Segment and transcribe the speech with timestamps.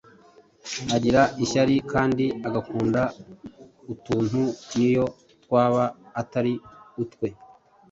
[0.95, 3.01] agira ishyari kandi agakunda
[3.93, 4.41] utuntu
[4.75, 5.05] n'iyo
[5.43, 5.83] twaba
[6.21, 6.53] atari
[7.03, 7.27] utwe.